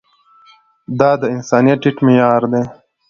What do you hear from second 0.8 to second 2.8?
دا د انسانيت ټيټ معيار دی.